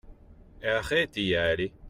[0.63, 1.71] Arrête d’y aller.